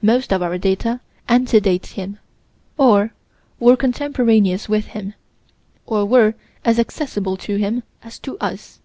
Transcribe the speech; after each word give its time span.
Most 0.00 0.32
of 0.32 0.40
our 0.40 0.56
data 0.56 1.00
antedate 1.28 1.88
him, 1.88 2.18
or 2.78 3.12
were 3.60 3.76
contemporaneous 3.76 4.66
with 4.66 4.86
him, 4.86 5.12
or 5.84 6.06
were 6.06 6.32
as 6.64 6.78
accessible 6.78 7.36
to 7.36 7.56
him 7.56 7.82
as 8.02 8.18
to 8.20 8.38
us. 8.38 8.80